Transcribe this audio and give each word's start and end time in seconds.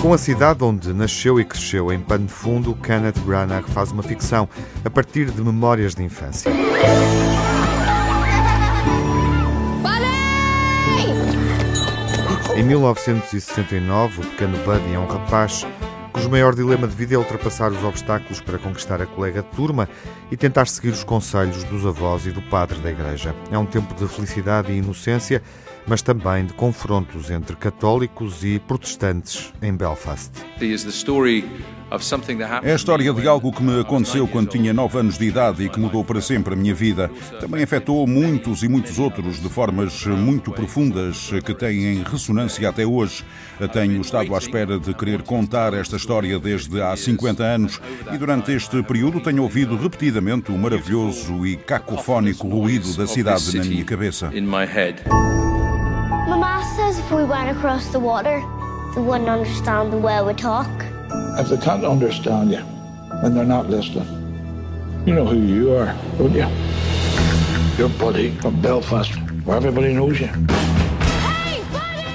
Com 0.00 0.14
a 0.14 0.18
cidade 0.18 0.64
onde 0.64 0.92
nasceu 0.92 1.38
e 1.38 1.44
cresceu 1.44 1.92
em 1.92 2.00
pano 2.00 2.26
de 2.26 2.32
fundo, 2.32 2.74
Kenneth 2.74 3.20
Branagh 3.20 3.62
faz 3.68 3.92
uma 3.92 4.02
ficção 4.02 4.48
a 4.84 4.88
partir 4.90 5.30
de 5.30 5.40
memórias 5.40 5.94
de 5.94 6.02
infância. 6.02 6.50
Em 12.56 12.62
1969, 12.64 14.20
o 14.20 14.26
pequeno 14.26 14.58
Buddy 14.64 14.94
é 14.94 14.98
um 14.98 15.06
rapaz 15.06 15.66
cujo 16.20 16.28
maior 16.28 16.54
dilema 16.54 16.86
de 16.86 16.94
vida 16.94 17.14
é 17.14 17.18
ultrapassar 17.18 17.72
os 17.72 17.82
obstáculos 17.82 18.42
para 18.42 18.58
conquistar 18.58 19.00
a 19.00 19.06
colega 19.06 19.40
de 19.40 19.48
turma 19.56 19.88
e 20.30 20.36
tentar 20.36 20.66
seguir 20.66 20.90
os 20.90 21.02
conselhos 21.02 21.64
dos 21.64 21.86
avós 21.86 22.26
e 22.26 22.30
do 22.30 22.42
padre 22.42 22.78
da 22.80 22.90
igreja. 22.90 23.34
É 23.50 23.56
um 23.56 23.64
tempo 23.64 23.94
de 23.94 24.06
felicidade 24.06 24.70
e 24.70 24.76
inocência, 24.76 25.42
mas 25.86 26.02
também 26.02 26.46
de 26.46 26.52
confrontos 26.54 27.30
entre 27.30 27.56
católicos 27.56 28.44
e 28.44 28.58
protestantes 28.58 29.52
em 29.62 29.74
Belfast. 29.74 30.32
É 32.62 32.72
a 32.72 32.76
história 32.76 33.12
de 33.12 33.26
algo 33.26 33.52
que 33.52 33.62
me 33.62 33.80
aconteceu 33.80 34.28
quando 34.28 34.48
tinha 34.48 34.72
9 34.72 34.98
anos 34.98 35.18
de 35.18 35.24
idade 35.24 35.64
e 35.64 35.68
que 35.68 35.80
mudou 35.80 36.04
para 36.04 36.20
sempre 36.20 36.54
a 36.54 36.56
minha 36.56 36.72
vida. 36.72 37.10
Também 37.40 37.64
afetou 37.64 38.06
muitos 38.06 38.62
e 38.62 38.68
muitos 38.68 38.98
outros 38.98 39.42
de 39.42 39.48
formas 39.48 40.06
muito 40.06 40.52
profundas 40.52 41.30
que 41.44 41.52
têm 41.52 42.02
ressonância 42.04 42.68
até 42.68 42.86
hoje. 42.86 43.24
Tenho 43.72 44.00
estado 44.00 44.32
à 44.34 44.38
espera 44.38 44.78
de 44.78 44.94
querer 44.94 45.22
contar 45.22 45.74
esta 45.74 45.96
história 45.96 46.38
desde 46.38 46.80
há 46.80 46.96
50 46.96 47.42
anos 47.42 47.80
e 48.12 48.16
durante 48.16 48.52
este 48.52 48.80
período 48.84 49.20
tenho 49.20 49.42
ouvido 49.42 49.76
repetidamente 49.76 50.52
o 50.52 50.58
maravilhoso 50.58 51.44
e 51.44 51.56
cacofónico 51.56 52.46
ruído 52.46 52.94
da 52.96 53.06
cidade 53.08 53.56
na 53.56 53.64
minha 53.64 53.84
cabeça. 53.84 54.30
If 57.10 57.16
we 57.16 57.24
went 57.24 57.50
across 57.50 57.88
the 57.88 57.98
water, 57.98 58.40
they 58.94 59.00
wouldn't 59.00 59.28
understand 59.28 59.92
the 59.92 59.98
way 59.98 60.22
we 60.22 60.32
talk. 60.32 60.70
If 61.40 61.48
they 61.48 61.56
can't 61.56 61.84
understand 61.84 62.52
you, 62.52 62.62
then 63.20 63.34
they're 63.34 63.44
not 63.44 63.68
listening. 63.68 64.06
You 65.04 65.16
know 65.16 65.26
who 65.26 65.40
you 65.40 65.74
are, 65.74 65.92
don't 66.18 66.32
you? 66.32 66.46
You're 67.76 67.88
Buddy 67.98 68.30
from 68.40 68.62
Belfast, 68.62 69.10
where 69.44 69.56
everybody 69.56 69.92
knows 69.92 70.20
you. 70.20 70.28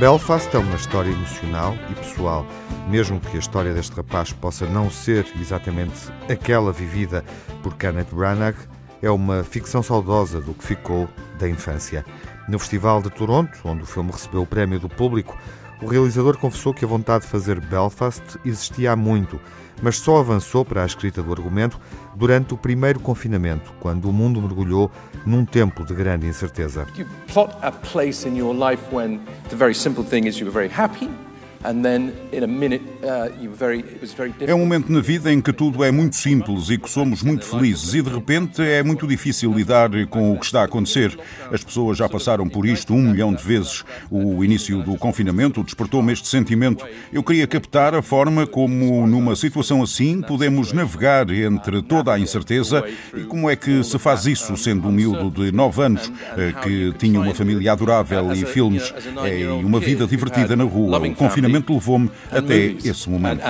Belfast 0.00 0.52
é 0.56 0.58
uma 0.58 0.74
história 0.74 1.12
emocional 1.12 1.76
e 1.88 1.94
pessoal, 1.94 2.44
mesmo 2.88 3.20
que 3.20 3.36
a 3.36 3.38
história 3.38 3.72
deste 3.72 3.94
rapaz 3.94 4.32
possa 4.32 4.66
não 4.66 4.90
ser 4.90 5.24
exatamente 5.40 6.10
aquela 6.28 6.72
vivida 6.72 7.24
por 7.62 7.76
Kenneth 7.76 8.12
Branagh, 8.12 8.56
é 9.00 9.08
uma 9.08 9.44
ficção 9.44 9.84
saudosa 9.84 10.40
do 10.40 10.52
que 10.52 10.64
ficou 10.64 11.08
da 11.38 11.48
infância. 11.48 12.04
No 12.50 12.58
Festival 12.58 13.00
de 13.00 13.10
Toronto, 13.10 13.60
onde 13.64 13.84
o 13.84 13.86
filme 13.86 14.10
recebeu 14.10 14.42
o 14.42 14.46
prémio 14.46 14.80
do 14.80 14.88
público, 14.88 15.38
o 15.80 15.86
realizador 15.86 16.36
confessou 16.36 16.74
que 16.74 16.84
a 16.84 16.88
vontade 16.88 17.22
de 17.22 17.30
fazer 17.30 17.60
Belfast 17.60 18.20
existia 18.44 18.90
há 18.90 18.96
muito, 18.96 19.40
mas 19.80 19.98
só 19.98 20.18
avançou 20.18 20.64
para 20.64 20.82
a 20.82 20.86
escrita 20.86 21.22
do 21.22 21.30
argumento 21.30 21.80
durante 22.16 22.52
o 22.52 22.56
primeiro 22.56 22.98
confinamento, 22.98 23.72
quando 23.78 24.10
o 24.10 24.12
mundo 24.12 24.42
mergulhou 24.42 24.90
num 25.24 25.44
tempo 25.44 25.84
de 25.84 25.94
grande 25.94 26.26
incerteza. 26.26 26.88
You 26.98 27.06
plot 27.32 27.54
a 27.62 27.70
place 27.70 28.28
in 28.28 28.36
your 28.36 28.52
life 28.52 28.82
when 28.92 29.20
the 29.48 29.54
very 29.54 29.74
simple 29.74 30.02
thing 30.02 30.26
is 30.26 30.40
you 30.40 30.44
were 30.44 30.52
very 30.52 30.68
happy 30.68 31.08
é 34.46 34.54
um 34.54 34.60
momento 34.60 34.90
na 34.90 35.00
vida 35.00 35.30
em 35.30 35.42
que 35.42 35.52
tudo 35.52 35.84
é 35.84 35.90
muito 35.90 36.16
simples 36.16 36.70
e 36.70 36.78
que 36.78 36.88
somos 36.88 37.22
muito 37.22 37.44
felizes, 37.44 37.92
e 37.92 38.00
de 38.00 38.08
repente 38.08 38.62
é 38.62 38.82
muito 38.82 39.06
difícil 39.06 39.52
lidar 39.52 39.90
com 40.06 40.32
o 40.32 40.38
que 40.38 40.46
está 40.46 40.62
a 40.62 40.64
acontecer. 40.64 41.18
As 41.52 41.62
pessoas 41.62 41.98
já 41.98 42.08
passaram 42.08 42.48
por 42.48 42.64
isto 42.64 42.94
um 42.94 43.02
milhão 43.10 43.34
de 43.34 43.42
vezes. 43.42 43.84
O 44.10 44.42
início 44.42 44.82
do 44.82 44.96
confinamento 44.96 45.62
despertou-me 45.62 46.12
este 46.14 46.28
sentimento. 46.28 46.86
Eu 47.12 47.22
queria 47.22 47.46
captar 47.46 47.94
a 47.94 48.00
forma 48.00 48.46
como, 48.46 49.06
numa 49.06 49.36
situação 49.36 49.82
assim, 49.82 50.22
podemos 50.22 50.72
navegar 50.72 51.28
entre 51.30 51.82
toda 51.82 52.14
a 52.14 52.18
incerteza 52.18 52.82
e 53.14 53.24
como 53.24 53.50
é 53.50 53.54
que 53.54 53.84
se 53.84 53.98
faz 53.98 54.24
isso, 54.24 54.56
sendo 54.56 54.88
um 54.88 54.92
miúdo 54.92 55.30
de 55.30 55.52
9 55.52 55.82
anos, 55.82 56.10
eh, 56.38 56.54
que 56.62 56.94
tinha 56.96 57.20
uma 57.20 57.34
família 57.34 57.72
adorável 57.72 58.32
e 58.32 58.46
filmes 58.46 58.94
e 59.30 59.44
uma 59.44 59.78
vida 59.78 60.06
divertida 60.06 60.56
na 60.56 60.64
rua. 60.64 60.98
O 60.98 61.14
confinamento 61.14 61.49
confinamento 61.50 61.72
levou-me 61.72 62.10
até 62.30 62.56
esse 62.84 63.08
momento. 63.08 63.42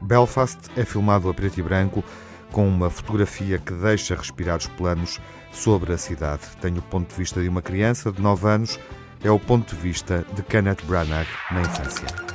Belfast 0.00 0.58
é 0.76 0.84
filmado 0.84 1.28
a 1.28 1.34
preto 1.34 1.58
e 1.58 1.62
branco 1.62 2.04
com 2.50 2.68
uma 2.68 2.90
fotografia 2.90 3.58
que 3.58 3.72
deixa 3.72 4.14
respirar 4.14 4.58
os 4.58 4.66
planos 4.66 5.20
sobre 5.52 5.92
a 5.92 5.98
cidade. 5.98 6.42
Tem 6.60 6.76
o 6.76 6.82
ponto 6.82 7.08
de 7.08 7.14
vista 7.14 7.40
de 7.40 7.48
uma 7.48 7.62
criança 7.62 8.12
de 8.12 8.20
9 8.20 8.46
anos, 8.46 8.78
é 9.24 9.30
o 9.30 9.38
ponto 9.38 9.74
de 9.74 9.80
vista 9.80 10.24
de 10.34 10.42
Kenneth 10.42 10.84
Branagh 10.86 11.26
na 11.50 11.62
infância. 11.62 12.31